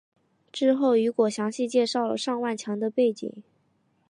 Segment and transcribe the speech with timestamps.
[0.51, 3.43] 之后雨果详细介绍了尚万强的背景。